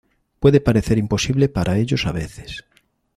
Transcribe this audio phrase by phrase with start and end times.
[0.39, 2.65] Puede parecer imposible para ellos a veces.